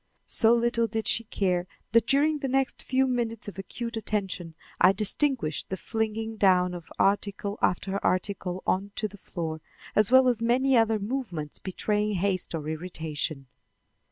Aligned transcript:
So 0.25 0.55
little 0.55 0.87
did 0.87 1.05
she 1.05 1.25
care 1.25 1.67
that 1.91 2.07
during 2.07 2.39
the 2.39 2.47
next 2.47 2.81
few 2.81 3.05
minutes 3.05 3.47
of 3.47 3.59
acute 3.59 3.95
attention 3.95 4.55
I 4.79 4.93
distinguished 4.93 5.69
the 5.69 5.77
flinging 5.77 6.37
down 6.37 6.73
of 6.73 6.91
article 6.97 7.59
after 7.61 8.03
article 8.03 8.63
on 8.65 8.93
to 8.95 9.07
the 9.07 9.19
floor, 9.19 9.61
as 9.95 10.09
well 10.09 10.27
as 10.27 10.41
many 10.41 10.75
other 10.75 10.97
movements 10.97 11.59
betraying 11.59 12.13
haste 12.15 12.55
or 12.55 12.67
irritation. 12.67 13.45